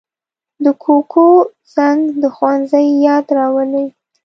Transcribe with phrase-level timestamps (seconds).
[0.63, 1.27] د کوکو
[1.75, 3.85] زنګ د ښوونځي یاد راولي